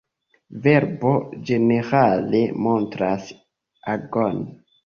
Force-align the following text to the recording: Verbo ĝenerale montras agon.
Verbo 0.67 1.11
ĝenerale 1.51 2.43
montras 2.69 3.31
agon. 3.97 4.43